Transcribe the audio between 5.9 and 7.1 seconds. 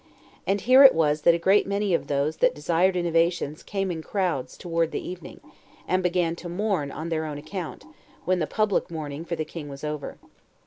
began then to mourn on